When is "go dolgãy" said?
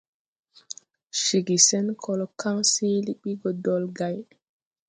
3.41-4.17